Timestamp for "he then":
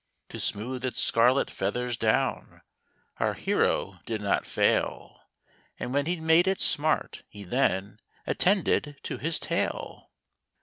7.29-7.99